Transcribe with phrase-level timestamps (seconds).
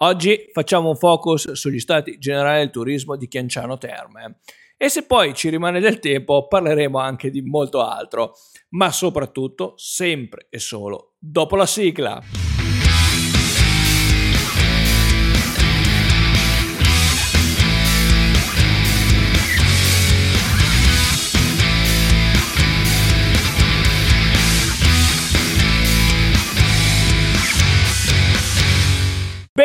[0.00, 4.38] Oggi facciamo un focus sugli stati generali del turismo di Chianciano Terme
[4.76, 8.36] e se poi ci rimane del tempo parleremo anche di molto altro,
[8.70, 12.37] ma soprattutto sempre e solo dopo la sigla.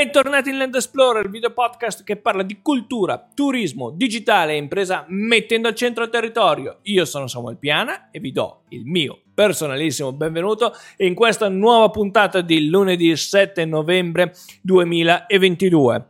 [0.03, 5.05] Bentornati in Land Explorer, il video podcast che parla di cultura, turismo, digitale e impresa
[5.07, 6.79] mettendo al centro il territorio.
[6.81, 12.41] Io sono Samuel Piana e vi do il mio personalissimo benvenuto in questa nuova puntata
[12.41, 16.07] di lunedì 7 novembre 2022.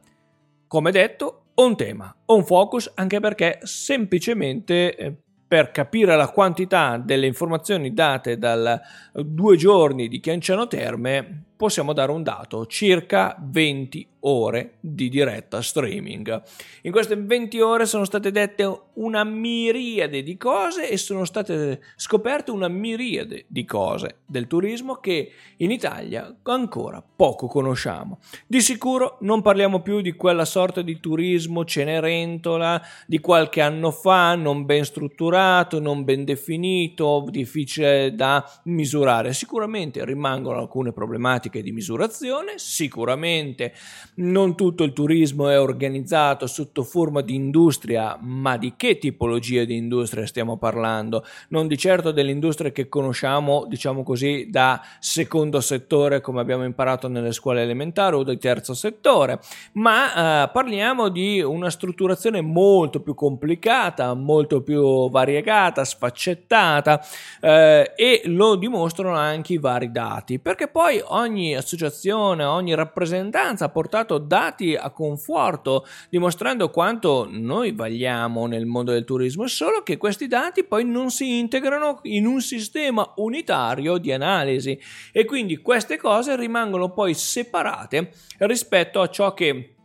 [0.65, 5.13] Come detto, un tema, un focus anche perché semplicemente eh,
[5.53, 8.81] per capire la quantità delle informazioni date dal
[9.13, 16.41] due giorni di Chianciano Terme possiamo dare un dato, circa 20 ore di diretta streaming.
[16.83, 22.51] In queste 20 ore sono state dette una miriade di cose e sono state scoperte
[22.51, 28.19] una miriade di cose del turismo che in Italia ancora poco conosciamo.
[28.47, 34.35] Di sicuro non parliamo più di quella sorta di turismo cenerentola di qualche anno fa,
[34.35, 39.33] non ben strutturato, non ben definito, difficile da misurare.
[39.33, 43.73] Sicuramente rimangono alcune problematiche di misurazione, sicuramente
[44.15, 49.75] non tutto il turismo è organizzato sotto forma di industria, ma di che tipologia di
[49.75, 51.25] industria stiamo parlando?
[51.49, 57.07] Non di certo delle industrie che conosciamo, diciamo così, da secondo settore come abbiamo imparato
[57.07, 59.39] nelle scuole elementari o di terzo settore,
[59.73, 67.01] ma eh, parliamo di una strutturazione molto più complicata, molto più variegata, sfaccettata
[67.41, 73.69] eh, e lo dimostrano anche i vari dati, perché poi ogni associazione, ogni rappresentanza ha
[73.69, 79.97] portato portato dati a conforto, dimostrando quanto noi vagliamo nel mondo del turismo, solo che
[79.97, 84.79] questi dati poi non si integrano in un sistema unitario di analisi
[85.11, 89.75] e quindi queste cose rimangono poi separate rispetto a ciò che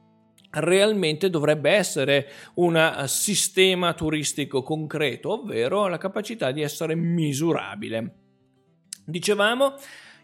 [0.50, 8.14] realmente dovrebbe essere un sistema turistico concreto, ovvero la capacità di essere misurabile.
[9.04, 9.74] Dicevamo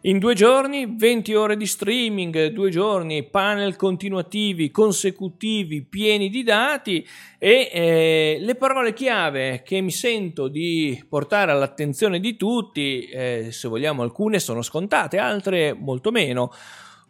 [0.07, 7.07] in due giorni, 20 ore di streaming, due giorni, panel continuativi, consecutivi, pieni di dati
[7.39, 13.67] e eh, le parole chiave che mi sento di portare all'attenzione di tutti, eh, se
[13.67, 16.53] vogliamo alcune sono scontate, altre molto meno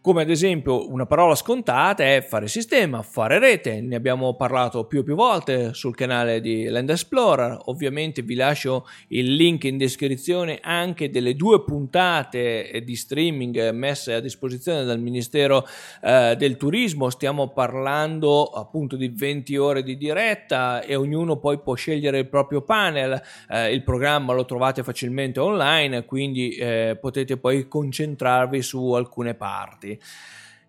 [0.04, 5.00] come ad esempio una parola scontata è fare sistema, fare rete, ne abbiamo parlato più
[5.00, 10.59] e più volte sul canale di Land Explorer, ovviamente vi lascio il link in descrizione
[10.60, 15.66] anche delle due puntate di streaming messe a disposizione dal Ministero
[16.03, 21.72] eh, del Turismo, stiamo parlando appunto di 20 ore di diretta e ognuno poi può
[21.72, 27.66] scegliere il proprio panel, eh, il programma lo trovate facilmente online, quindi eh, potete poi
[27.66, 29.93] concentrarvi su alcune parti.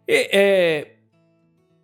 [0.03, 0.95] E eh,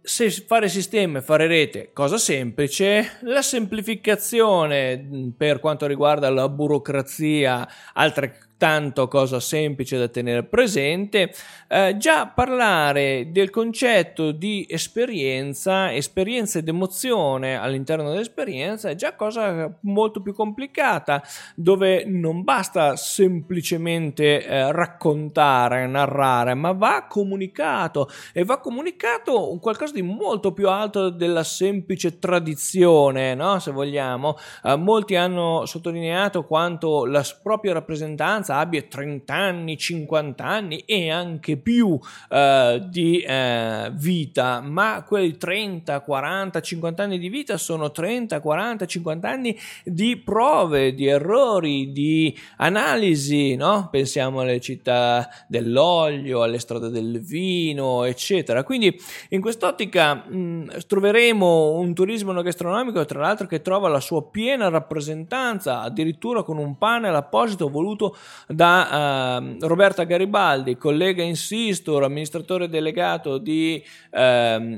[0.02, 7.68] se fare sistema e fare rete, cosa semplice, la semplificazione per quanto riguarda la burocrazia,
[7.94, 11.34] altre tanto cosa semplice da tenere presente,
[11.68, 19.76] eh, già parlare del concetto di esperienza, esperienza ed emozione all'interno dell'esperienza è già cosa
[19.80, 21.24] molto più complicata,
[21.56, 29.94] dove non basta semplicemente eh, raccontare, narrare, ma va comunicato e va comunicato un qualcosa
[29.94, 33.58] di molto più alto della semplice tradizione, no?
[33.58, 34.38] se vogliamo.
[34.64, 41.58] Eh, molti hanno sottolineato quanto la propria rappresentanza abbia 30 anni, 50 anni e anche
[41.58, 48.40] più eh, di eh, vita, ma quei 30, 40, 50 anni di vita sono 30,
[48.40, 53.88] 40, 50 anni di prove, di errori, di analisi, no?
[53.92, 58.64] Pensiamo alle città dell'olio, alle strade del vino, eccetera.
[58.64, 64.70] Quindi in quest'ottica mh, troveremo un turismo gastronomico, tra l'altro, che trova la sua piena
[64.70, 68.16] rappresentanza, addirittura con un panel apposito voluto
[68.48, 74.18] da uh, Roberta Garibaldi, collega in Sistor, amministratore delegato di uh,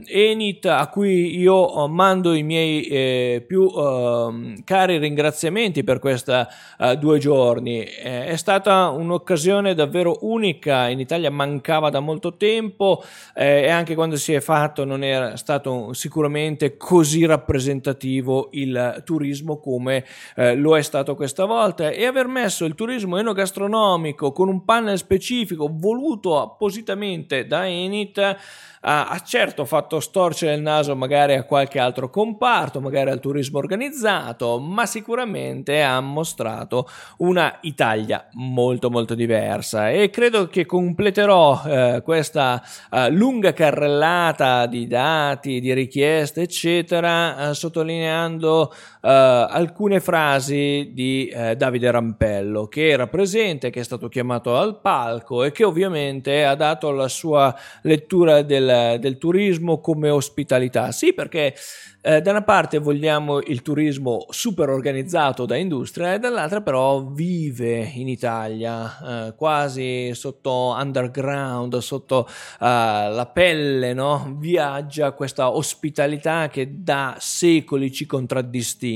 [0.06, 6.32] Enit, a cui io mando i miei eh, più uh, cari ringraziamenti per questi
[6.80, 7.84] eh, due giorni.
[7.84, 13.96] Eh, è stata un'occasione davvero unica, in Italia mancava da molto tempo eh, e anche
[13.96, 20.06] quando si è fatto non era stato sicuramente così rappresentativo il turismo come
[20.56, 24.98] lo è stato questa volta e aver messo il turismo enogastronomico enogastronomico con un panel
[24.98, 28.38] specifico voluto appositamente da Enit
[28.86, 34.60] ha certo fatto storcere il naso magari a qualche altro comparto, magari al turismo organizzato,
[34.60, 36.90] ma sicuramente ha mostrato
[37.20, 39.90] una Italia molto molto diversa.
[39.90, 42.62] E credo che completerò eh, questa
[42.92, 48.76] eh, lunga carrellata di dati, di richieste, eccetera, eh, sottolineando eh,
[49.10, 55.44] alcune frasi di eh, Davide Rampello che era presente, che è stato chiamato al palco
[55.44, 58.62] e che ovviamente ha dato la sua lettura del
[59.00, 60.92] del, turismo come ospitalità.
[60.92, 61.56] Sì, perché
[62.02, 67.92] eh, da una parte vogliamo il turismo super organizzato da industria e dall'altra però vive
[67.94, 74.36] in Italia eh, quasi sotto underground, sotto uh, la pelle, no?
[74.38, 78.93] viaggia questa ospitalità che da secoli ci contraddistingue.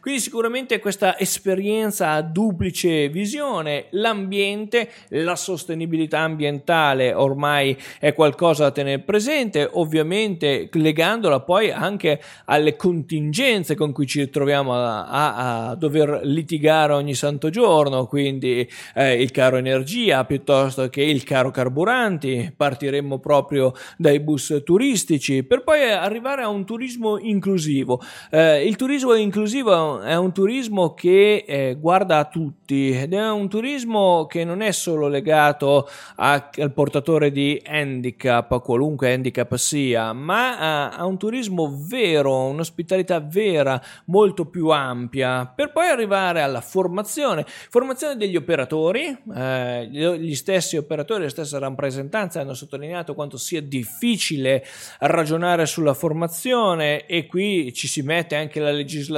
[0.00, 8.70] Quindi sicuramente questa esperienza a duplice visione, l'ambiente, la sostenibilità ambientale ormai è qualcosa da
[8.70, 15.74] tenere presente, ovviamente legandola poi anche alle contingenze con cui ci troviamo a, a, a
[15.74, 22.52] dover litigare ogni santo giorno, quindi eh, il caro energia piuttosto che il caro carburanti,
[22.56, 28.00] partiremmo proprio dai bus turistici per poi arrivare a un turismo inclusivo.
[28.30, 33.48] Eh, il turismo inclusivo è un turismo che eh, guarda a tutti ed è un
[33.48, 40.58] turismo che non è solo legato a, al portatore di handicap, qualunque handicap sia, ma
[40.58, 47.44] a, a un turismo vero un'ospitalità vera, molto più ampia, per poi arrivare alla formazione,
[47.46, 54.64] formazione degli operatori, eh, gli stessi operatori, le stesse rappresentanze hanno sottolineato quanto sia difficile
[55.00, 59.13] ragionare sulla formazione e qui ci si mette anche la legislazione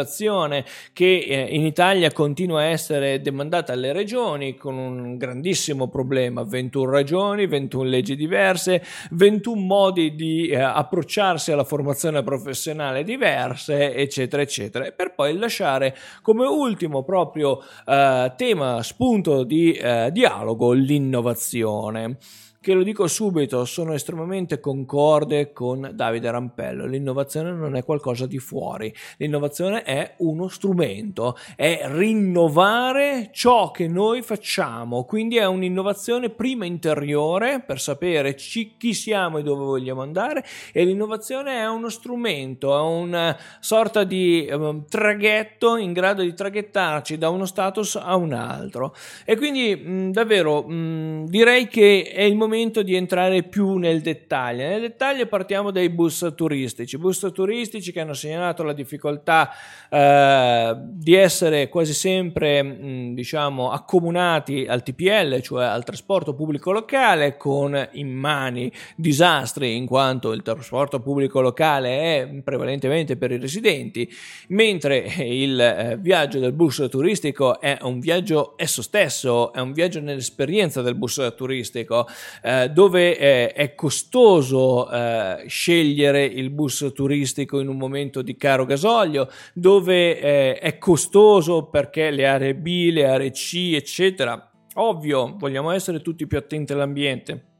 [0.92, 6.90] che eh, in Italia continua a essere demandata alle regioni con un grandissimo problema, 21
[6.90, 14.90] regioni, 21 leggi diverse, 21 modi di eh, approcciarsi alla formazione professionale diverse, eccetera, eccetera,
[14.90, 22.18] per poi lasciare come ultimo proprio eh, tema, spunto di eh, dialogo, l'innovazione
[22.66, 26.84] che lo dico subito, sono estremamente concorde con Davide Rampello.
[26.84, 34.20] L'innovazione non è qualcosa di fuori, l'innovazione è uno strumento, è rinnovare ciò che noi
[34.22, 40.84] facciamo, quindi è un'innovazione prima interiore per sapere chi siamo e dove vogliamo andare e
[40.84, 47.28] l'innovazione è uno strumento, è una sorta di um, traghetto in grado di traghettarci da
[47.28, 48.92] uno status a un altro.
[49.24, 54.00] E quindi mh, davvero mh, direi che è il momento momento di entrare più nel
[54.00, 54.66] dettaglio.
[54.66, 59.50] Nel dettaglio partiamo dai bus turistici, bus turistici che hanno segnalato la difficoltà
[59.90, 67.36] eh, di essere quasi sempre mh, diciamo accomunati al TPL, cioè al trasporto pubblico locale,
[67.36, 74.10] con in mani disastri in quanto il trasporto pubblico locale è prevalentemente per i residenti,
[74.48, 80.00] mentre il eh, viaggio del bus turistico è un viaggio esso stesso, è un viaggio
[80.00, 82.06] nell'esperienza del bus turistico
[82.46, 88.64] eh, dove eh, è costoso eh, scegliere il bus turistico in un momento di caro
[88.64, 94.48] gasolio, dove eh, è costoso perché le aree B, le aree C, eccetera.
[94.74, 97.55] Ovvio, vogliamo essere tutti più attenti all'ambiente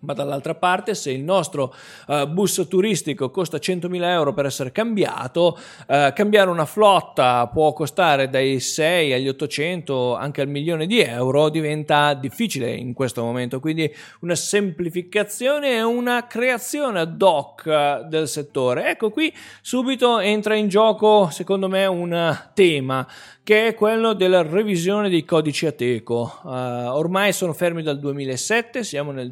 [0.00, 1.74] ma dall'altra parte se il nostro
[2.06, 8.28] uh, bus turistico costa 100.000 euro per essere cambiato, uh, cambiare una flotta può costare
[8.28, 13.92] dai 6 agli 800 anche al milione di euro, diventa difficile in questo momento, quindi
[14.20, 18.90] una semplificazione e una creazione ad hoc uh, del settore.
[18.90, 19.32] Ecco qui
[19.62, 23.06] subito entra in gioco secondo me un tema
[23.48, 26.40] che è quello della revisione dei codici Ateco.
[26.42, 29.30] Uh, ormai sono fermi dal 2007, siamo nel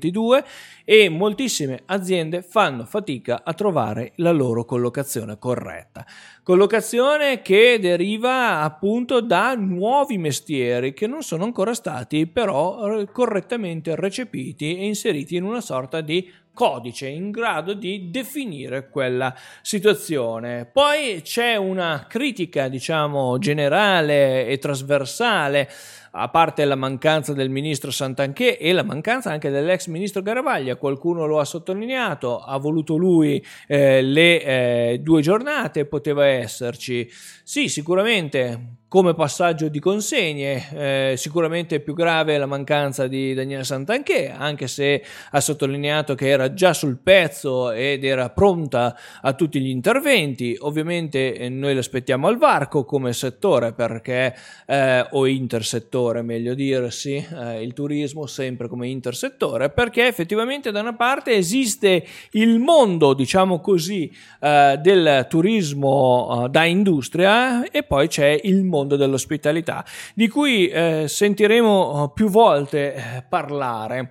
[0.00, 0.44] 2022
[0.84, 6.04] e moltissime aziende fanno fatica a trovare la loro collocazione corretta.
[6.42, 14.76] Collocazione che deriva appunto da nuovi mestieri che non sono ancora stati però correttamente recepiti
[14.76, 20.66] e inseriti in una sorta di codice in grado di definire quella situazione.
[20.66, 25.70] Poi c'è una critica, diciamo, generale e trasversale
[26.12, 31.26] a parte la mancanza del ministro Santanché e la mancanza anche dell'ex ministro Garavaglia, qualcuno
[31.26, 37.08] lo ha sottolineato, ha voluto lui eh, le eh, due giornate, poteva esserci.
[37.44, 41.12] Sì, sicuramente come passaggio di consegne.
[41.12, 46.52] Eh, sicuramente più grave la mancanza di Daniele Santanché, anche se ha sottolineato che era
[46.52, 50.56] già sul pezzo ed era pronta a tutti gli interventi.
[50.58, 54.34] Ovviamente eh, noi l'aspettiamo al varco come settore perché
[54.66, 60.96] eh, o intersettore, meglio dirsi, eh, il turismo sempre come intersettore, perché effettivamente da una
[60.96, 68.64] parte esiste il mondo, diciamo così, eh, del turismo da industria e poi c'è il
[68.64, 69.84] mondo mondo dell'ospitalità,
[70.14, 74.10] di cui eh, sentiremo eh, più volte eh, parlare.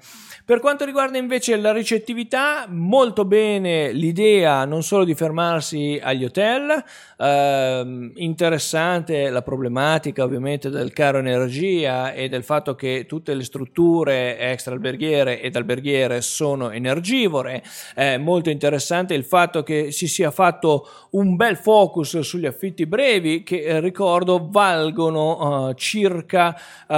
[0.50, 6.84] Per quanto riguarda invece la ricettività, molto bene l'idea non solo di fermarsi agli hotel,
[7.20, 14.40] ehm, interessante la problematica ovviamente del caro energia e del fatto che tutte le strutture
[14.40, 17.62] extra alberghiere ed alberghiere sono energivore,
[17.96, 23.44] eh, molto interessante il fatto che si sia fatto un bel focus sugli affitti brevi
[23.44, 26.54] che eh, ricordo valgono uh, circa
[26.88, 26.94] uh,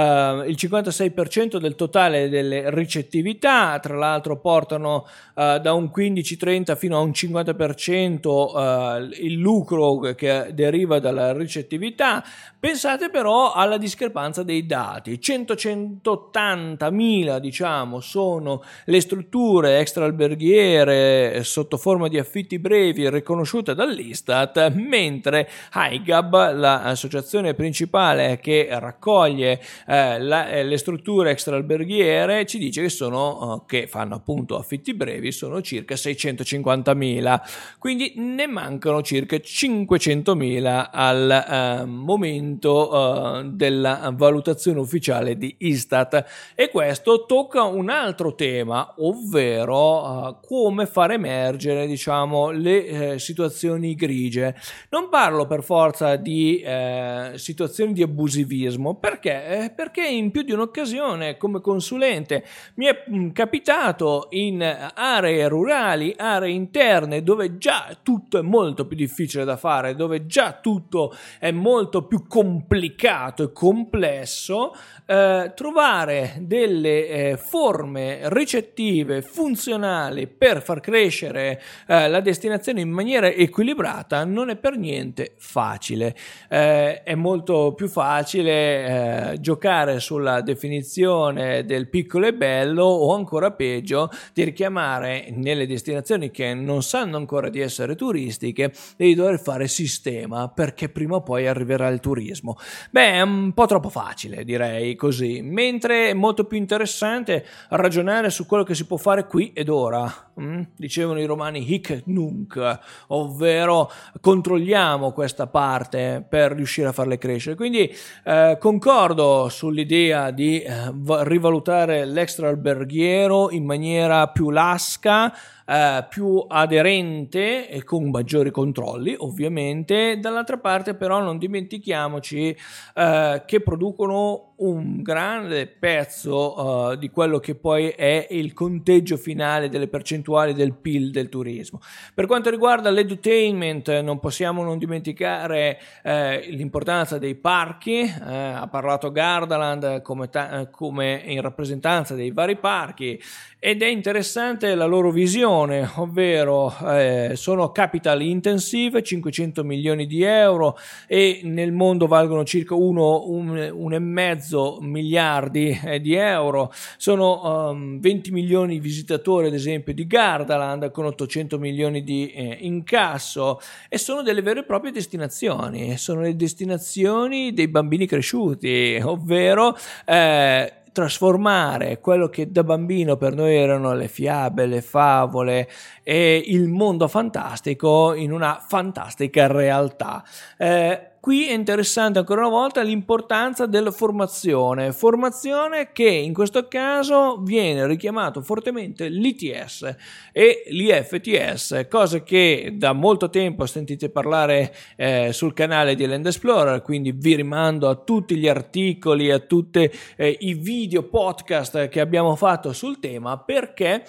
[0.48, 7.00] il 56% del totale delle ricettività tra l'altro portano uh, da un 15-30 fino a
[7.00, 12.24] un 50% uh, eh, il lucro che deriva dalla ricettività.
[12.58, 22.08] Pensate però alla discrepanza dei dati, 180 mila diciamo sono le strutture extraalberghiere sotto forma
[22.08, 31.30] di affitti brevi riconosciute dall'Istat, mentre HIGAB, l'associazione principale che raccoglie eh, la, le strutture
[31.30, 37.40] extraalberghiere, ci dice che sono uh, che fanno appunto affitti brevi sono circa 650.000,
[37.78, 46.70] quindi ne mancano circa 500.000 al uh, momento uh, della valutazione ufficiale di Istat e
[46.70, 54.54] questo tocca un altro tema, ovvero come far emergere diciamo le eh, situazioni grigie.
[54.90, 59.64] Non parlo per forza di eh, situazioni di abusivismo, perché?
[59.64, 62.44] Eh, perché in più di un'occasione come consulente
[62.76, 69.44] mi è capitato in aree rurali, aree interne dove già tutto è molto più difficile
[69.44, 74.74] da fare, dove già tutto è molto più complicato e complesso,
[75.06, 83.26] eh, trovare delle eh, forme ricettive, funzionali per far crescere eh, la destinazione in maniera
[83.26, 86.14] equilibrata non è per niente facile.
[86.48, 93.52] Eh, è molto più facile eh, giocare sulla definizione del piccolo e bello o ancora
[93.52, 99.68] peggio di richiamare nelle destinazioni che non sanno ancora di essere turistiche di dover fare
[99.68, 102.56] sistema perché prima o poi arriverà il turismo.
[102.90, 108.46] Beh, è un po' troppo facile, direi così, mentre è molto più interessante ragionare su
[108.46, 110.30] quello che si può fare qui ed ora.
[110.40, 110.62] Mm?
[110.76, 117.54] Dicevano i romani hic nunc, ovvero controlliamo questa parte per riuscire a farle crescere.
[117.54, 120.92] Quindi eh, concordo sull'idea di eh,
[121.24, 125.34] rivalutare l'extra alberghiero in maniera più lasca
[125.66, 132.56] eh, più aderente e con maggiori controlli ovviamente dall'altra parte però non dimentichiamoci
[132.94, 139.68] eh, che producono un grande pezzo uh, di quello che poi è il conteggio finale
[139.68, 141.80] delle percentuali del PIL del turismo.
[142.14, 148.00] Per quanto riguarda l'edutainment, non possiamo non dimenticare eh, l'importanza dei parchi.
[148.00, 153.20] Eh, ha parlato Gardaland come, ta- come in rappresentanza dei vari parchi
[153.64, 160.78] ed è interessante la loro visione, ovvero eh, sono capital intensive, 500 milioni di euro
[161.06, 167.70] e nel mondo valgono circa 1, un, un e mezzo miliardi eh, di euro, sono
[167.70, 173.60] um, 20 milioni di visitatori ad esempio di Gardaland con 800 milioni di eh, incasso
[173.88, 180.72] e sono delle vere e proprie destinazioni, sono le destinazioni dei bambini cresciuti, ovvero eh,
[180.92, 185.68] trasformare quello che da bambino per noi erano le fiabe, le favole
[186.02, 190.22] e il mondo fantastico in una fantastica realtà.
[190.56, 197.36] Eh, Qui è interessante ancora una volta l'importanza della formazione, formazione che in questo caso
[197.42, 199.96] viene richiamato fortemente l'ITS
[200.32, 206.82] e l'IFTS, cose che da molto tempo sentite parlare eh, sul canale di Land Explorer,
[206.82, 212.34] quindi vi rimando a tutti gli articoli, a tutti eh, i video podcast che abbiamo
[212.34, 214.02] fatto sul tema perché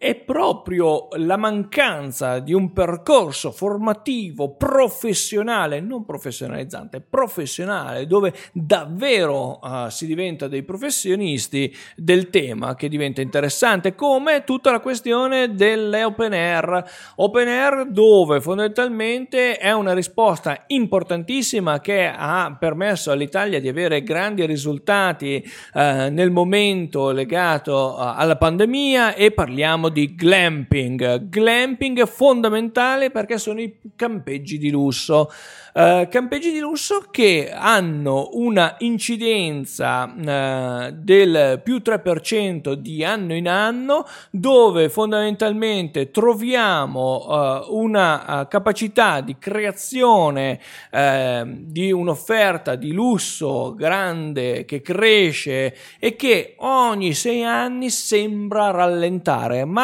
[0.00, 9.90] è proprio la mancanza di un percorso formativo professionale, non professionalizzante, professionale, dove davvero uh,
[9.90, 16.32] si diventa dei professionisti del tema che diventa interessante, come tutta la questione delle open
[16.32, 16.82] air.
[17.16, 24.46] Open air dove fondamentalmente è una risposta importantissima che ha permesso all'Italia di avere grandi
[24.46, 25.78] risultati uh,
[26.08, 31.28] nel momento legato uh, alla pandemia e parliamo di glamping.
[31.28, 35.30] Glamping fondamentale perché sono i campeggi di lusso.
[35.72, 43.48] Uh, campeggi di lusso che hanno una incidenza uh, del più 3% di anno in
[43.48, 54.80] anno, dove fondamentalmente troviamo uh, una capacità di creazione di un'offerta di lusso grande che
[54.80, 59.79] cresce e che ogni sei anni sembra rallentare, ma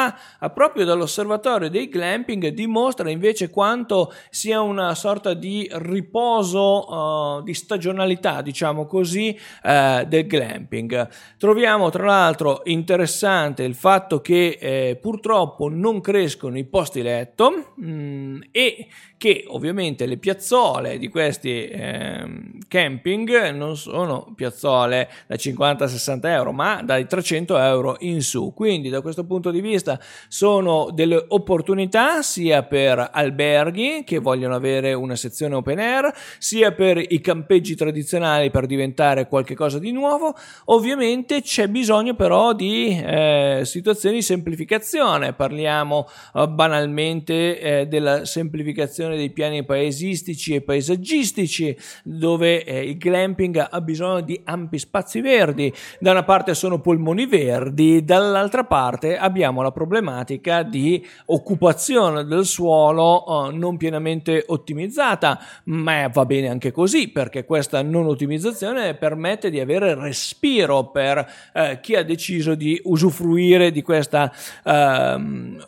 [0.53, 8.43] proprio dall'osservatorio dei glamping dimostra invece quanto sia una sorta di riposo uh, di stagionalità,
[8.43, 11.09] diciamo così, uh, del glamping.
[11.39, 17.91] Troviamo tra l'altro interessante il fatto che eh, purtroppo non crescono i posti letto mh,
[17.91, 18.89] mm, e
[19.19, 22.29] che ovviamente le piazzole di questi eh,
[22.69, 28.53] camping non sono piazzole da 50-60 euro, ma dai 300 euro in su.
[28.55, 34.93] Quindi da questo punto di vista sono delle opportunità sia per alberghi che vogliono avere
[34.93, 40.35] una sezione open air, sia per i campeggi tradizionali per diventare qualcosa di nuovo.
[40.67, 45.33] Ovviamente c'è bisogno però di eh, situazioni di semplificazione.
[45.33, 53.69] Parliamo eh, banalmente eh, della semplificazione dei piani paesistici e paesaggistici, dove eh, il glamping
[53.71, 55.73] ha bisogno di ampi spazi verdi.
[56.01, 63.49] Da una parte sono polmoni verdi, dall'altra parte abbiamo la problematica di occupazione del suolo
[63.49, 69.61] eh, non pienamente ottimizzata, ma va bene anche così perché questa non ottimizzazione permette di
[69.61, 74.33] avere respiro per eh, chi ha deciso di usufruire di questa
[74.65, 75.65] ehm,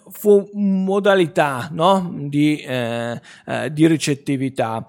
[0.53, 2.13] modalità no?
[2.15, 4.87] di eh, eh, di ricettività.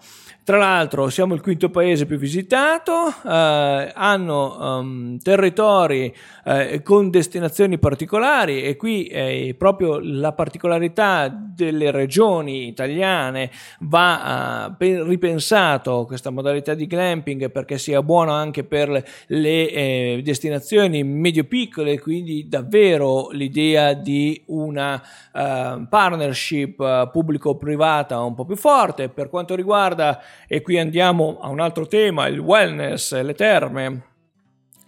[0.50, 6.12] Tra l'altro siamo il quinto paese più visitato, eh, hanno um, territori
[6.44, 13.52] eh, con destinazioni particolari e qui eh, proprio la particolarità delle regioni italiane
[13.82, 18.90] va uh, ripensato questa modalità di glamping perché sia buono anche per
[19.28, 28.34] le eh, destinazioni medio piccole, quindi davvero l'idea di una uh, partnership uh, pubblico-privata un
[28.34, 29.10] po' più forte.
[29.10, 34.02] Per quanto riguarda e qui andiamo a un altro tema, il wellness, le terme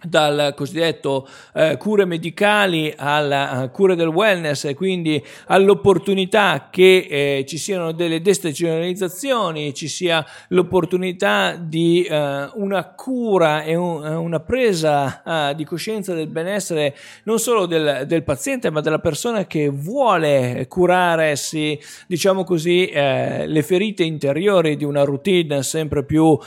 [0.04, 7.44] dal cosiddetto eh, cure medicali alla uh, cura del wellness e quindi all'opportunità che eh,
[7.46, 12.14] ci siano delle destagionalizzazioni, ci sia l'opportunità di uh,
[12.54, 18.22] una cura e un, una presa uh, di coscienza del benessere non solo del, del,
[18.22, 25.04] paziente ma della persona che vuole curarsi, diciamo così, eh, le ferite interiori di una
[25.04, 26.38] routine sempre più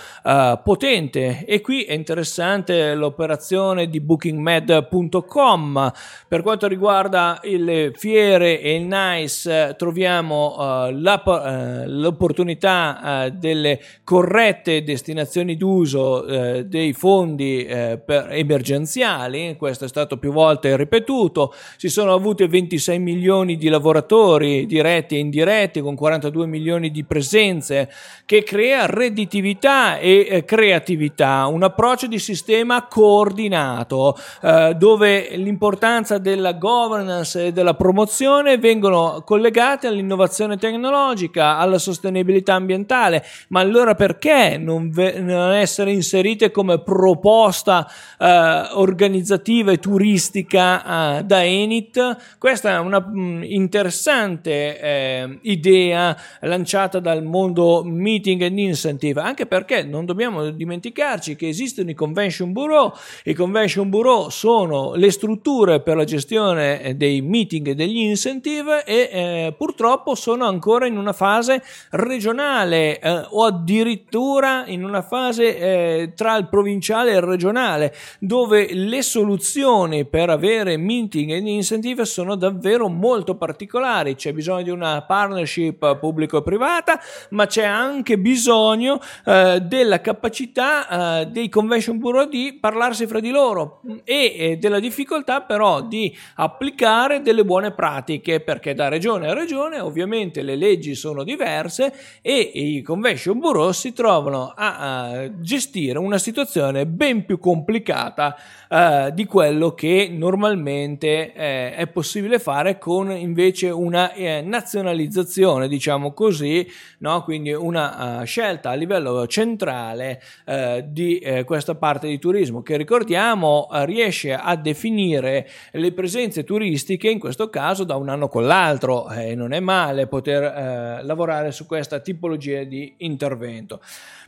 [0.63, 1.45] potente.
[1.45, 5.91] E qui è interessante l'operazione presentazione di bookingmed.com.
[6.27, 14.84] Per quanto riguarda le fiere e il NICE troviamo uh, uh, l'opportunità uh, delle corrette
[14.84, 22.97] destinazioni d'uso dei fondi emergenziali, questo è stato più volte ripetuto, si sono avuti 26
[22.99, 27.89] milioni di lavoratori diretti e indiretti con 42 milioni di presenze
[28.25, 36.53] che crea redditività e creatività, un approccio di sistema coordinato coordinato eh, dove l'importanza della
[36.53, 44.89] governance e della promozione vengono collegate all'innovazione tecnologica, alla sostenibilità ambientale, ma allora perché non,
[44.89, 47.85] ve- non essere inserite come proposta
[48.17, 52.37] eh, organizzativa e turistica eh, da Enit?
[52.39, 59.45] Questa è una mh, mm, interessante eh, idea lanciata dal mondo meeting and incentive, anche
[59.45, 62.93] perché non dobbiamo dimenticarci che esistono i convention bureau
[63.27, 69.09] i convention bureau sono le strutture per la gestione dei meeting e degli incentive e
[69.11, 76.13] eh, purtroppo sono ancora in una fase regionale eh, o addirittura in una fase eh,
[76.15, 82.35] tra il provinciale e il regionale dove le soluzioni per avere meeting e incentive sono
[82.35, 84.13] davvero molto particolari.
[84.13, 91.49] C'è bisogno di una partnership pubblico-privata, ma c'è anche bisogno eh, della capacità eh, dei
[91.49, 97.45] convention bureau di parlarsi fra fra di loro e della difficoltà però di applicare delle
[97.45, 103.39] buone pratiche perché da regione a regione ovviamente le leggi sono diverse e i convention
[103.39, 108.36] bureau si trovano a, gestire una situazione ben più complicata
[108.69, 116.13] uh, di quello che normalmente eh, è possibile fare con invece una eh, nazionalizzazione diciamo
[116.13, 116.67] così
[116.99, 117.23] no?
[117.23, 122.94] quindi una uh, scelta a livello centrale uh, di questa parte di turismo che ricordiamo
[123.03, 129.10] riesce a definire le presenze turistiche in questo caso da un anno con l'altro.
[129.10, 133.81] E non è male poter lavorare su questa tipologia di intervento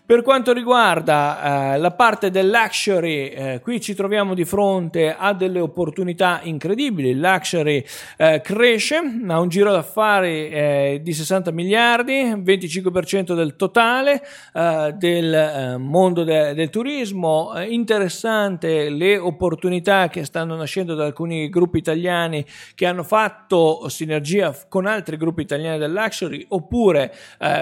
[0.07, 5.33] per quanto riguarda eh, la parte del luxury, eh, qui ci troviamo di fronte a
[5.33, 7.09] delle opportunità incredibili.
[7.09, 7.83] Il luxury
[8.15, 8.95] eh, cresce,
[9.27, 16.23] ha un giro d'affari eh, di 60 miliardi, 25% del totale eh, del eh, mondo
[16.23, 17.51] de- del turismo.
[17.67, 24.85] interessante le opportunità che stanno nascendo da alcuni gruppi italiani che hanno fatto sinergia con
[24.85, 27.13] altri gruppi italiani del luxury oppure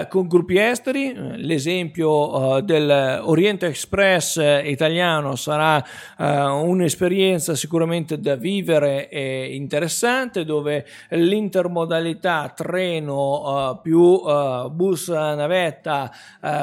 [0.08, 1.12] con gruppi esteri.
[1.38, 5.82] L'esempio uh, del Oriente Express italiano sarà
[6.18, 6.24] uh,
[6.68, 14.20] un'esperienza sicuramente da vivere e interessante dove l'intermodalità treno uh, più
[14.70, 16.10] bus navetta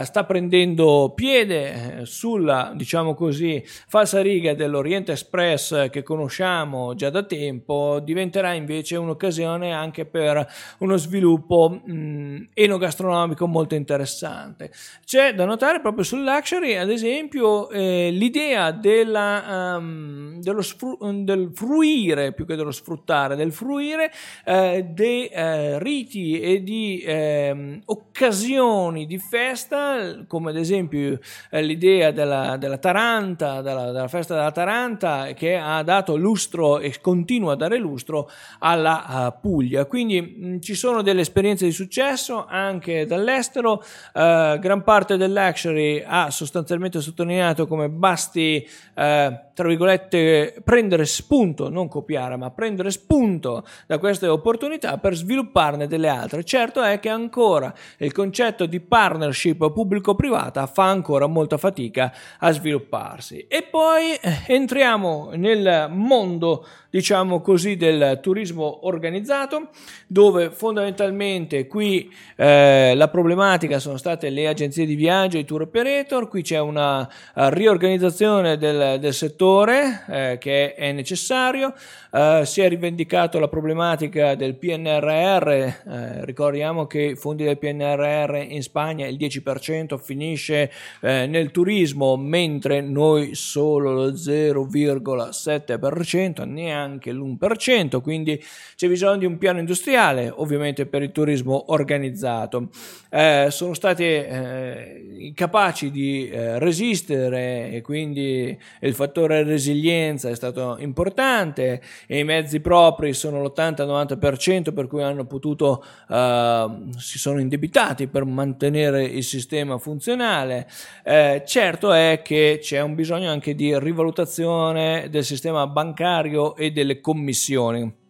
[0.04, 8.54] sta prendendo piede sulla diciamo così falsariga dell'Oriente Express che conosciamo già da tempo diventerà
[8.54, 10.46] invece un'occasione anche per
[10.80, 14.72] uno sviluppo mh, enogastronomico molto interessante.
[15.06, 21.52] C'è da notare notare proprio sul luxury, ad esempio, eh, l'idea della, um, sfru- del
[21.54, 24.12] fruire più che dello sfruttare, del fruire
[24.44, 32.12] eh, dei eh, riti e di ehm, occasioni di festa, come ad esempio eh, l'idea
[32.12, 37.56] della, della Taranta, della, della, festa della Taranta, che ha dato lustro e continua a
[37.56, 39.86] dare lustro alla Puglia.
[39.86, 43.82] Quindi mh, ci sono delle esperienze di successo anche dall'estero,
[44.14, 51.70] uh, gran parte dell'ex Luxury ha sostanzialmente sottolineato come basti, eh, tra virgolette, prendere spunto,
[51.70, 56.44] non copiare, ma prendere spunto da queste opportunità per svilupparne delle altre.
[56.44, 63.46] Certo è che ancora il concetto di partnership pubblico-privata fa ancora molta fatica a svilupparsi.
[63.48, 69.70] E poi eh, entriamo nel mondo diciamo così, del turismo organizzato,
[70.06, 76.28] dove fondamentalmente qui eh, la problematica sono state le agenzie di viaggio, i tour operator,
[76.28, 77.08] qui c'è una uh,
[77.48, 81.74] riorganizzazione del, del settore eh, che è necessario,
[82.12, 88.36] uh, si è rivendicato la problematica del PNRR, eh, ricordiamo che i fondi del PNRR
[88.50, 90.70] in Spagna il 10% finisce
[91.02, 98.42] eh, nel turismo, mentre noi solo lo 0,7%, neanche neanche l'1%, quindi
[98.76, 102.70] c'è bisogno di un piano industriale ovviamente per il turismo organizzato.
[103.10, 110.78] Eh, sono stati eh, capaci di eh, resistere e quindi il fattore resilienza è stato
[110.80, 116.68] importante e i mezzi propri sono l'80-90% per cui hanno potuto, eh,
[116.98, 120.68] si sono indebitati per mantenere il sistema funzionale.
[121.04, 127.00] Eh, certo è che c'è un bisogno anche di rivalutazione del sistema bancario e delle
[127.00, 128.02] commissioni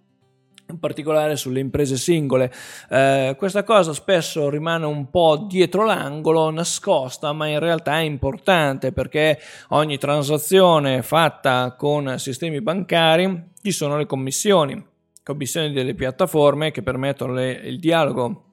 [0.70, 2.52] in particolare sulle imprese singole.
[2.90, 8.92] Eh, questa cosa spesso rimane un po' dietro l'angolo, nascosta, ma in realtà è importante
[8.92, 14.84] perché ogni transazione fatta con sistemi bancari ci sono le commissioni,
[15.22, 18.53] commissioni delle piattaforme che permettono le, il dialogo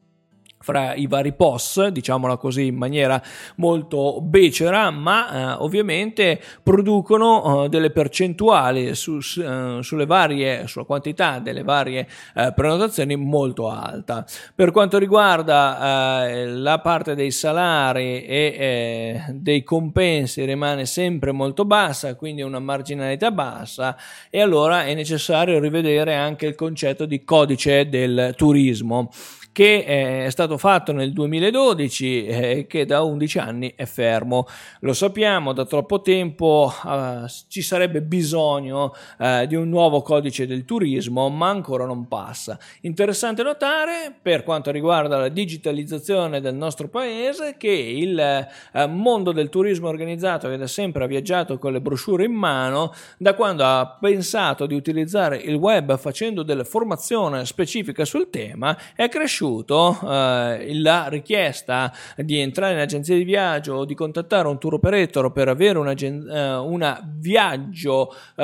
[0.62, 3.20] fra i vari POS, diciamola così in maniera
[3.56, 11.38] molto becera, ma eh, ovviamente producono eh, delle percentuali su, eh, sulle varie, sulla quantità
[11.38, 14.26] delle varie eh, prenotazioni molto alta.
[14.54, 21.64] Per quanto riguarda eh, la parte dei salari e eh, dei compensi rimane sempre molto
[21.64, 23.96] bassa, quindi una marginalità bassa
[24.28, 29.08] e allora è necessario rivedere anche il concetto di codice del turismo
[29.52, 34.46] che eh, è stato fatto nel 2012 e eh, che da 11 anni è fermo.
[34.80, 40.64] Lo sappiamo, da troppo tempo eh, ci sarebbe bisogno eh, di un nuovo codice del
[40.64, 42.58] turismo, ma ancora non passa.
[42.82, 49.48] Interessante notare, per quanto riguarda la digitalizzazione del nostro paese, che il eh, mondo del
[49.48, 53.98] turismo organizzato, che da sempre ha viaggiato con le brochure in mano, da quando ha
[54.00, 60.78] pensato di utilizzare il web facendo delle formazioni specifiche sul tema, è cresciuto cresciuto eh,
[60.80, 65.48] la richiesta di entrare in agenzia di viaggio o di contattare un tour operator per
[65.48, 68.42] avere un uh, viaggio uh,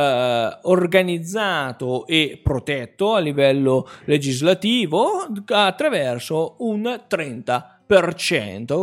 [0.62, 7.75] organizzato e protetto a livello legislativo attraverso un 30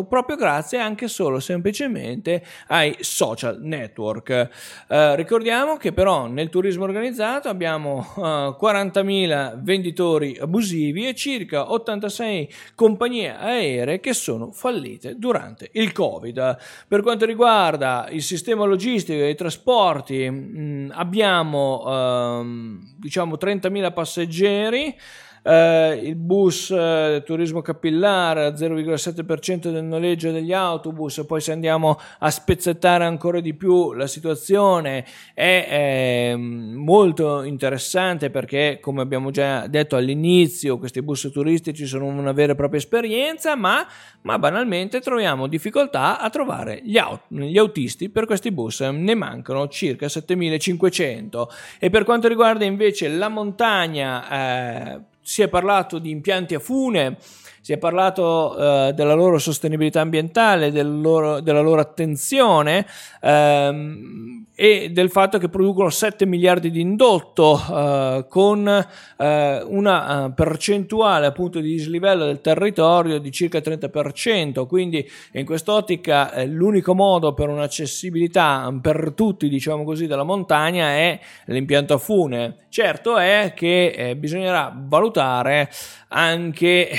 [0.06, 4.50] proprio grazie anche solo semplicemente ai social network.
[4.88, 8.22] Eh, ricordiamo che però nel turismo organizzato abbiamo eh,
[8.60, 16.58] 40.000 venditori abusivi e circa 86 compagnie aeree che sono fallite durante il Covid.
[16.88, 23.94] Per quanto riguarda il sistema logistico e i trasporti, mh, mm, abbiamo ehm, diciamo 30.000
[23.94, 24.96] passeggeri
[25.44, 32.00] eh, il bus eh, turismo capillare al 0,7% del noleggio degli autobus, poi se andiamo
[32.20, 39.68] a spezzettare ancora di più la situazione è eh, molto interessante perché come abbiamo già
[39.68, 43.86] detto all'inizio questi bus turistici sono una vera e propria esperienza ma,
[44.22, 49.68] ma banalmente troviamo difficoltà a trovare gli, aut- gli autisti per questi bus, ne mancano
[49.68, 56.54] circa 7500 e per quanto riguarda invece la montagna eh, si è parlato di impianti
[56.54, 57.18] a fune,
[57.64, 62.86] si è parlato eh, della loro sostenibilità ambientale, del loro, della loro attenzione
[63.22, 70.32] ehm, e del fatto che producono 7 miliardi di indotto eh, con eh, una eh,
[70.32, 77.34] percentuale appunto di dislivello del territorio di circa 30%, quindi in quest'ottica eh, l'unico modo
[77.34, 82.58] per un'accessibilità per tutti, diciamo così, della montagna è l'impianto a fune.
[82.68, 85.70] Certo è che eh, bisognerà valutare
[86.10, 86.90] anche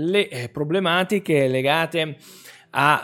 [0.00, 2.16] le eh, problematiche legate
[2.70, 3.00] a,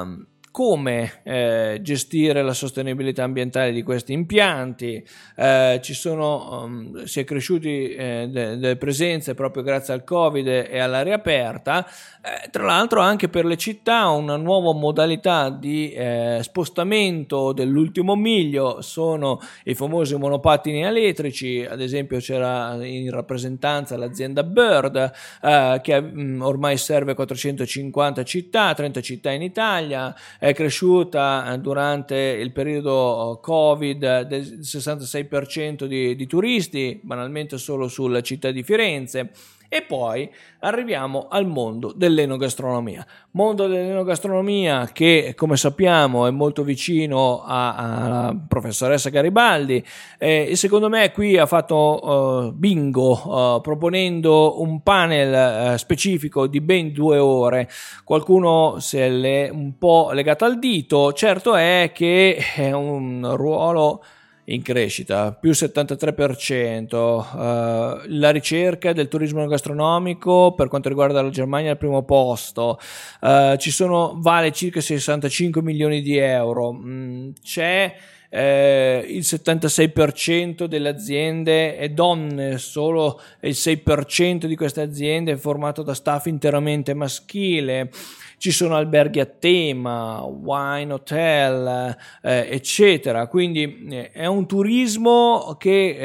[0.00, 0.18] a
[0.56, 5.06] come eh, gestire la sostenibilità ambientale di questi impianti.
[5.36, 10.78] Eh, sono, um, si è cresciuti eh, delle de presenze proprio grazie al Covid e
[10.78, 11.86] alla riaperta.
[11.86, 18.80] Eh, tra l'altro anche per le città una nuova modalità di eh, spostamento dell'ultimo miglio
[18.80, 26.20] sono i famosi monopattini elettrici, ad esempio c'era in rappresentanza l'azienda Bird eh, che mh,
[26.20, 30.14] mm, ormai serve 450 città, 30 città in Italia,
[30.46, 38.20] è cresciuta eh, durante il periodo Covid del 66% di, di turisti, banalmente solo sulla
[38.20, 39.32] città di Firenze.
[39.68, 43.04] E poi arriviamo al mondo dell'enogastronomia.
[43.32, 49.84] Mondo dell'enogastronomia che, come sappiamo, è molto vicino alla professoressa Garibaldi
[50.18, 56.60] e secondo me qui ha fatto uh, bingo uh, proponendo un panel uh, specifico di
[56.60, 57.68] ben due ore.
[58.04, 64.02] Qualcuno se l'è un po' legato al dito, certo è che è un ruolo
[64.46, 71.30] in crescita, più 73%, uh, eh, la ricerca del turismo gastronomico per quanto riguarda la
[71.30, 72.78] Germania al primo posto,
[73.20, 77.94] uh, ci sono, vale circa 65 milioni di euro, mm, c'è
[78.28, 85.82] eh, il 76% delle aziende è donne, solo il 6% di queste aziende è formato
[85.82, 87.90] da staff interamente maschile
[88.38, 93.26] ci sono alberghi a tema, wine hotel, eh, eccetera.
[93.28, 95.96] Quindi eh, è un turismo che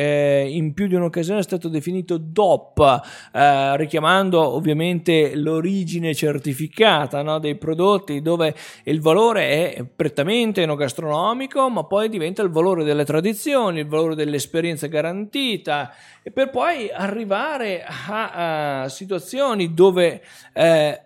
[0.44, 3.02] eh, in più di un'occasione è stato definito DOP,
[3.34, 11.84] eh, richiamando ovviamente l'origine certificata no, dei prodotti, dove il valore è prettamente enogastronomico, ma
[11.84, 18.84] poi diventa il valore delle tradizioni, il valore dell'esperienza garantita, e per poi arrivare a,
[18.84, 20.22] a situazioni dove
[20.54, 21.02] eh,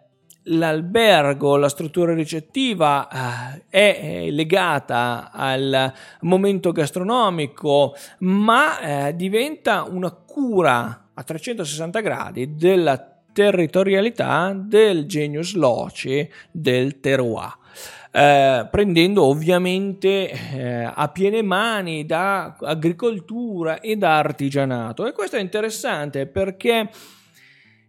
[0.45, 11.09] l'albergo, la struttura ricettiva eh, è legata al momento gastronomico, ma eh, diventa una cura
[11.13, 17.63] a 360 gradi della territorialità del genius loci del terroir.
[18.11, 25.05] Eh, prendendo ovviamente eh, a piene mani da agricoltura e da artigianato.
[25.05, 26.89] E questo è interessante perché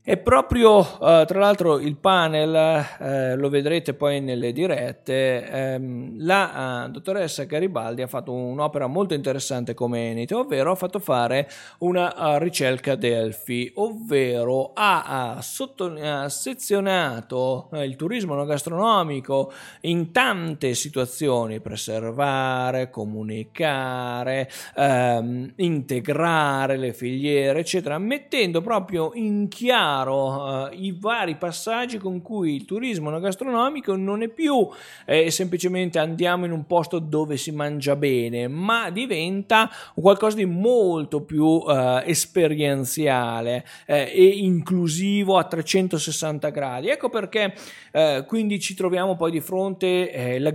[0.09, 6.85] e proprio, uh, tra l'altro, il panel, uh, lo vedrete poi nelle dirette, um, la
[6.85, 12.39] uh, dottoressa Garibaldi ha fatto un'opera molto interessante come Enite, ovvero ha fatto fare una
[12.39, 24.49] ricerca Delphi, ovvero ha, sotto, ha sezionato il turismo gastronomico in tante situazioni, preservare, comunicare,
[24.77, 32.21] um, integrare le filiere, eccetera, mettendo proprio in chiaro chiaro eh, i vari passaggi con
[32.21, 34.69] cui il turismo gastronomico non è più
[35.07, 41.23] eh, semplicemente andiamo in un posto dove si mangia bene, ma diventa qualcosa di molto
[41.23, 46.89] più eh, esperienziale eh, e inclusivo a 360 gradi.
[46.89, 47.55] Ecco perché
[47.93, 50.55] eh, quindi ci troviamo poi di fronte eh,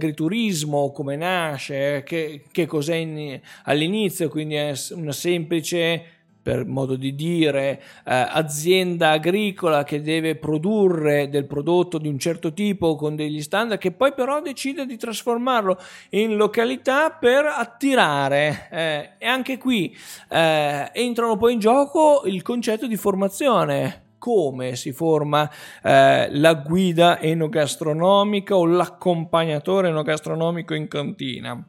[0.94, 7.82] come nasce, che, che cos'è in, all'inizio, quindi è una semplice per modo di dire,
[8.06, 13.80] eh, azienda agricola che deve produrre del prodotto di un certo tipo con degli standard,
[13.80, 15.78] che poi però decide di trasformarlo
[16.12, 18.68] in località per attirare.
[18.72, 19.96] Eh, e anche qui
[20.30, 25.50] eh, entrano poi in gioco il concetto di formazione come si forma
[25.82, 31.66] eh, la guida enogastronomica o l'accompagnatore enogastronomico in cantina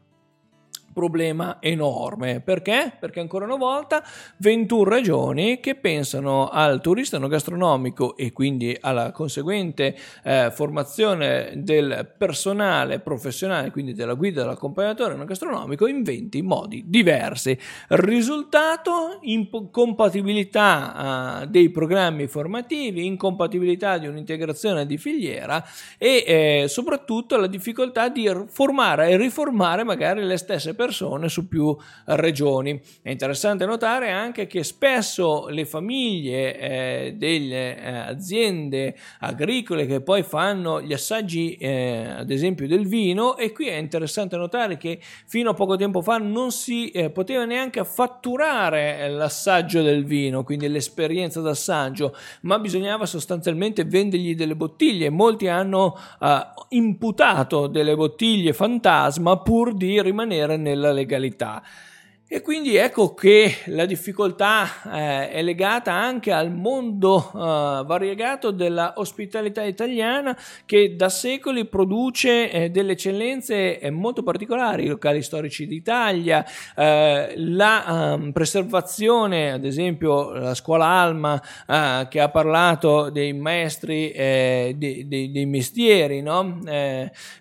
[0.92, 2.40] problema enorme.
[2.40, 2.92] Perché?
[2.98, 4.02] Perché ancora una volta
[4.38, 12.12] 21 regioni che pensano al turista no gastronomico e quindi alla conseguente eh, formazione del
[12.16, 17.58] personale professionale, quindi della guida dell'accompagnatore no gastronomico in 20 modi diversi.
[17.88, 25.64] Risultato incompatibilità eh, dei programmi formativi, incompatibilità di un'integrazione di filiera
[25.98, 31.46] e eh, soprattutto la difficoltà di formare e riformare magari le stesse persone persone su
[31.46, 32.80] più regioni.
[33.00, 40.24] È interessante notare anche che spesso le famiglie eh, delle eh, aziende agricole che poi
[40.24, 45.50] fanno gli assaggi, eh, ad esempio, del vino, e qui è interessante notare che fino
[45.50, 51.40] a poco tempo fa non si eh, poteva neanche fatturare l'assaggio del vino, quindi l'esperienza
[51.40, 55.10] d'assaggio, ma bisognava sostanzialmente vendergli delle bottiglie.
[55.10, 56.40] Molti hanno eh,
[56.70, 61.62] imputato delle bottiglie fantasma pur di rimanere nel della legalità.
[62.34, 68.94] E quindi ecco che la difficoltà eh, è legata anche al mondo eh, variegato della
[68.96, 75.66] ospitalità italiana che da secoli produce eh, delle eccellenze eh, molto particolari, i locali storici
[75.66, 76.42] d'Italia,
[76.74, 84.10] eh, la um, preservazione, ad esempio la scuola Alma eh, che ha parlato dei maestri
[84.10, 86.60] dei, dei, dei, mestieri, no?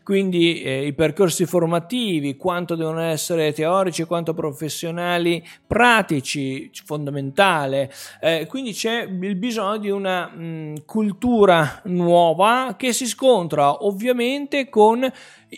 [0.04, 7.92] quindi i percorsi formativi, quanto devono essere teorici, quanto professionali professionali pratici fondamentale.
[8.20, 15.10] Eh, quindi c'è il bisogno di una mh, cultura nuova che si scontra ovviamente con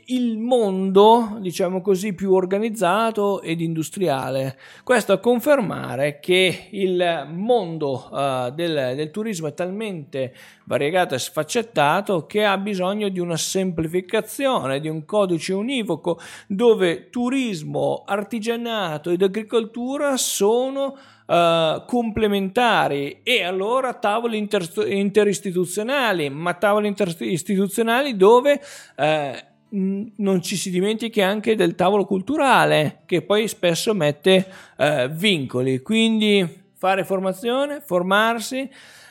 [0.08, 4.58] il mondo, diciamo così, più organizzato ed industriale.
[4.84, 10.34] Questo a confermare che il mondo uh, del, del, turismo è talmente
[10.66, 18.04] variegato e sfaccettato che ha bisogno di una semplificazione, di un codice univoco dove turismo,
[18.06, 28.60] artigianato ed agricoltura sono Uh, complementari e allora tavoli inter- interistituzionali, ma tavoli interistituzionali dove
[28.98, 34.46] uh, non ci si dimentichi anche del tavolo culturale che poi spesso mette
[34.78, 38.70] eh, vincoli, quindi fare formazione, formarsi,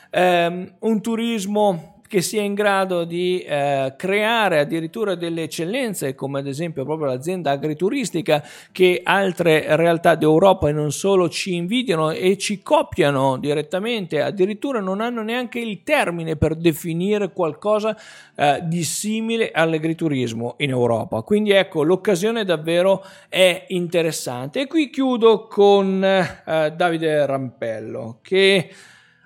[0.09, 6.45] ehm, un turismo che sia in grado di eh, creare addirittura delle eccellenze, come ad
[6.45, 12.61] esempio proprio l'azienda agrituristica, che altre realtà d'Europa e non solo ci invidiano e ci
[12.61, 17.97] copiano direttamente, addirittura non hanno neanche il termine per definire qualcosa
[18.35, 21.23] eh, di simile all'agriturismo in Europa.
[21.23, 24.61] Quindi ecco, l'occasione davvero è interessante.
[24.61, 28.69] E qui chiudo con eh, Davide Rampello, che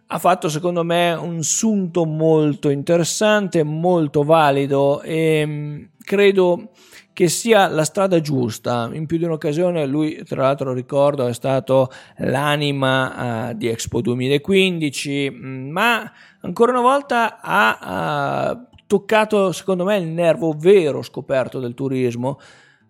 [0.08, 6.70] ha fatto secondo me un sunto molto interessante, molto valido e mm, credo
[7.12, 8.90] che sia la strada giusta.
[8.94, 15.32] In più di un'occasione lui, tra l'altro ricordo, è stato l'anima uh, di Expo 2015,
[15.32, 21.74] mm, ma ancora una volta ha uh, toccato secondo me il nervo vero scoperto del
[21.74, 22.40] turismo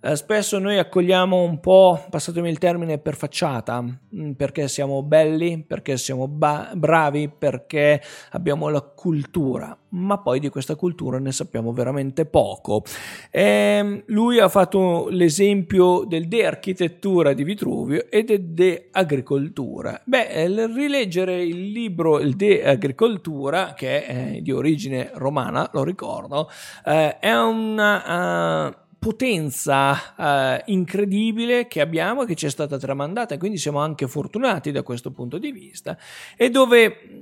[0.07, 5.61] eh, spesso noi accogliamo un po', passatemi il termine, per facciata, mm, perché siamo belli,
[5.67, 11.73] perché siamo ba- bravi, perché abbiamo la cultura, ma poi di questa cultura ne sappiamo
[11.73, 12.83] veramente poco.
[13.29, 20.01] E ehm, lui ha fatto l'esempio del de architettura di Vitruvio e del de agricoltura.
[20.05, 26.49] Beh, rileggere il libro Il de agricoltura, che è di origine romana, lo ricordo,
[26.85, 28.69] eh, è una...
[28.69, 34.05] Uh, potenza eh, incredibile che abbiamo e che ci è stata tramandata, quindi siamo anche
[34.05, 35.97] fortunati da questo punto di vista,
[36.35, 37.21] e dove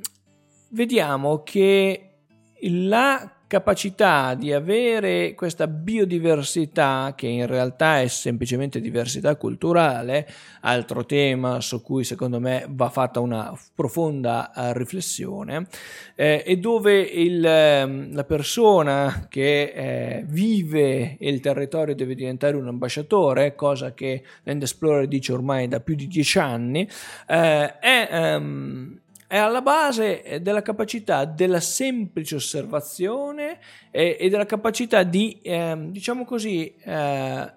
[0.70, 2.14] vediamo che
[2.62, 10.28] la capacità di avere questa biodiversità, che in realtà è semplicemente diversità culturale,
[10.62, 15.68] altro tema su cui secondo me va fatta una profonda uh, riflessione,
[16.16, 22.68] eh, e dove il, eh, la persona che eh, vive il territorio deve diventare un
[22.68, 26.88] ambasciatore, cosa che Land Explorer dice ormai da più di dieci anni,
[27.28, 28.36] eh, è...
[28.36, 29.00] Um,
[29.36, 33.60] è alla base eh, della capacità della semplice osservazione
[33.92, 37.54] e, e della capacità di, eh, diciamo così, eh,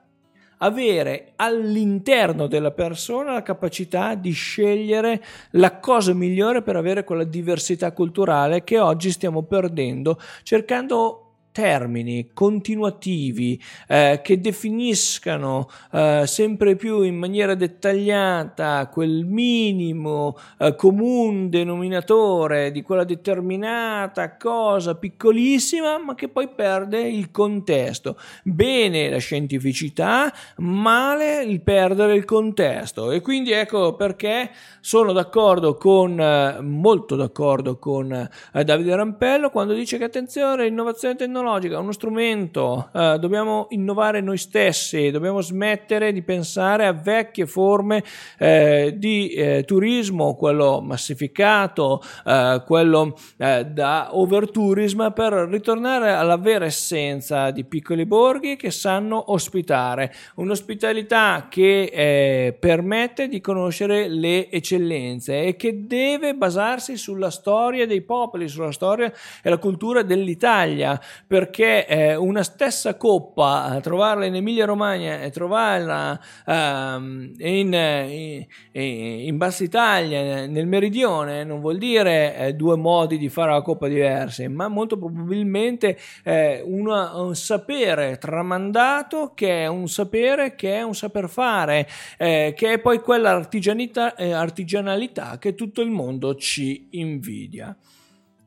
[0.56, 5.22] avere all'interno della persona la capacità di scegliere
[5.52, 11.27] la cosa migliore per avere quella diversità culturale che oggi stiamo perdendo cercando
[11.58, 21.48] termini continuativi eh, che definiscano eh, sempre più in maniera dettagliata quel minimo eh, comune
[21.48, 28.16] denominatore di quella determinata cosa piccolissima ma che poi perde il contesto.
[28.44, 36.20] Bene la scientificità, male il perdere il contesto e quindi ecco perché sono d'accordo con,
[36.20, 41.92] eh, molto d'accordo con eh, Davide Rampello quando dice che attenzione, innovazione tecnologica tecnologica, uno
[41.92, 48.04] strumento, eh, dobbiamo innovare noi stessi, dobbiamo smettere di pensare a vecchie forme
[48.38, 56.66] eh, di eh, turismo, quello massificato, eh, quello eh, da overtourism, per ritornare alla vera
[56.66, 65.44] essenza di piccoli borghi che sanno ospitare, un'ospitalità che eh, permette di conoscere le eccellenze
[65.44, 69.10] e che deve basarsi sulla storia dei popoli, sulla storia
[69.42, 71.00] e la cultura dell'Italia.
[71.26, 77.72] Per perché eh, una stessa coppa, eh, trovarla in Emilia Romagna e trovarla um, in,
[77.72, 83.62] in, in, Bassa Italia, nel meridione, non vuol dire eh, due modi di fare la
[83.62, 90.74] coppa diversi, ma molto probabilmente eh, una, un sapere tramandato che è un sapere che
[90.74, 91.86] è un saper fare,
[92.16, 97.76] eh, che è poi quella eh, artigianalità che tutto il mondo ci invidia.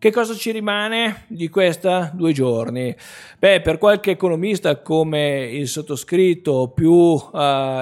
[0.01, 2.95] Che cosa ci rimane di questa due giorni?
[3.37, 7.29] Beh, per qualche economista come il sottoscritto più uh,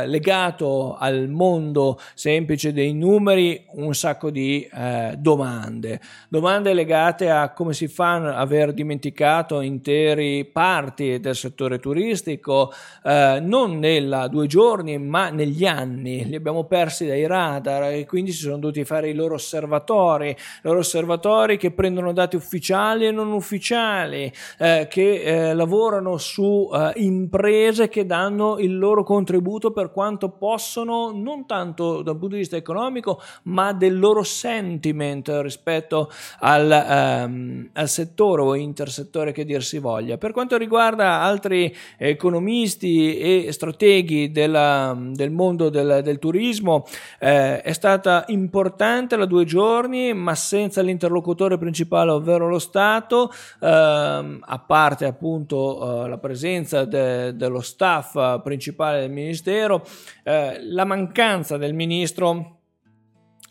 [0.03, 6.01] legato al mondo semplice dei numeri, un sacco di uh, domande.
[6.28, 13.39] Domande legate a come si fa a aver dimenticato interi parti del settore turistico, uh,
[13.39, 16.26] non nella due giorni, ma negli anni.
[16.26, 20.80] Li abbiamo persi dai radar e quindi si sono dovuti fare i loro osservatori, loro
[20.80, 26.91] osservatori che prendono sono dati ufficiali e non ufficiali, eh, che eh, lavorano su eh,
[26.95, 32.55] imprese che danno il loro contributo per quanto possono, non tanto dal punto di vista
[32.55, 39.80] economico, ma del loro sentiment rispetto al, ehm, al settore o intersettore che dir si
[39.80, 40.18] voglia.
[40.18, 46.86] Per quanto riguarda altri economisti e strateghi della, del mondo del, del turismo,
[47.20, 53.32] eh, è stata importante la due giorni, ma senza l'interlocutore principale principale, ovvero lo Stato,
[53.60, 59.84] ehm, a parte appunto eh, la presenza de- dello staff principale del Ministero,
[60.24, 62.56] eh, la mancanza del Ministro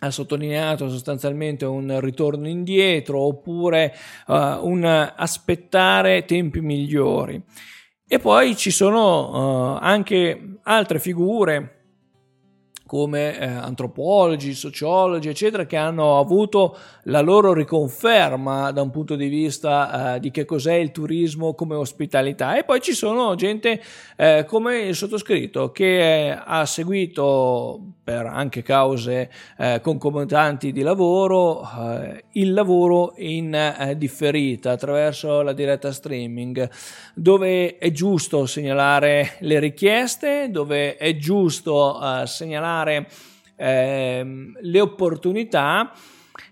[0.00, 3.92] ha sottolineato sostanzialmente un ritorno indietro oppure
[4.28, 4.32] uh,
[4.62, 7.42] un aspettare tempi migliori.
[8.06, 11.77] E poi ci sono uh, anche altre figure
[12.88, 19.28] come eh, antropologi, sociologi, eccetera, che hanno avuto la loro riconferma da un punto di
[19.28, 22.56] vista eh, di che cos'è il turismo come ospitalità.
[22.56, 23.82] E poi ci sono gente
[24.16, 31.60] eh, come il sottoscritto che eh, ha seguito per anche cause eh, concomitanti di lavoro
[31.60, 36.70] eh, il lavoro in differita attraverso la diretta streaming,
[37.12, 43.08] dove è giusto segnalare le richieste, dove è giusto segnalare valutare
[43.56, 45.92] ehm, le opportunità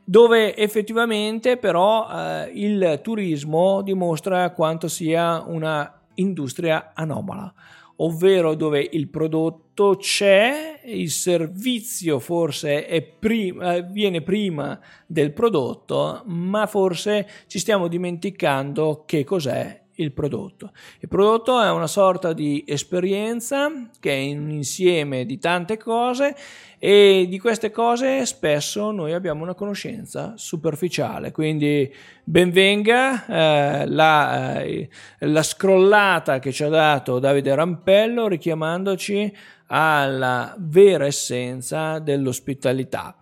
[0.04, 7.52] dove effettivamente però eh, il turismo dimostra quanto sia una industria anomala,
[7.96, 16.66] ovvero dove il prodotto c'è, il servizio forse prima, eh, viene prima del prodotto, ma
[16.66, 20.72] forse ci stiamo dimenticando che cos'è il prodotto.
[21.00, 23.70] Il prodotto è una sorta di esperienza
[24.00, 26.34] che è un insieme di tante cose
[26.78, 31.92] e di queste cose spesso noi abbiamo una conoscenza superficiale, quindi
[32.22, 34.88] benvenga eh, la, eh,
[35.20, 39.32] la scrollata che ci ha dato Davide Rampello richiamandoci
[39.68, 43.16] alla vera essenza dell'ospitalità.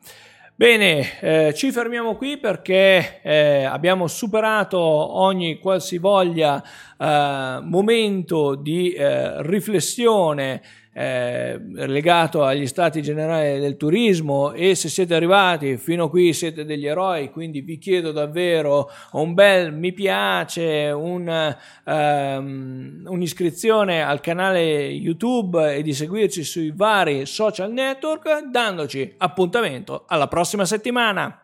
[0.57, 6.63] Bene, eh, ci fermiamo qui perché eh, abbiamo superato ogni qualsivoglia
[6.97, 10.63] eh, momento di eh, riflessione
[10.97, 16.65] eh, legato agli stati generali del turismo e se siete arrivati fino a qui siete
[16.65, 24.63] degli eroi, quindi vi chiedo davvero un bel mi piace, un, um, un'iscrizione al canale
[24.63, 31.44] YouTube e di seguirci sui vari social network, dandoci appuntamento alla prossima settimana.